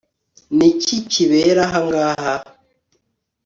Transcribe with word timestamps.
Ni 0.55 0.67
iki 0.73 0.95
kibera 1.11 1.63
hangaha 1.73 2.33